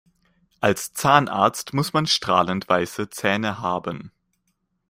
Als 0.61 0.93
Zahnarzt 0.93 1.75
muss 1.75 1.93
man 1.93 2.07
strahlend 2.07 2.67
weiße 2.67 3.09
Zähne 3.11 3.59
haben. 3.59 4.11